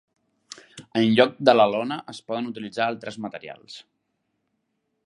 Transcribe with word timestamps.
En 1.01 1.05
lloc 1.19 1.35
de 1.49 1.55
la 1.57 1.67
lona 1.73 1.99
es 2.15 2.23
poden 2.31 2.49
utilitzar 2.53 2.87
altres 2.89 3.21
materials. 3.29 3.79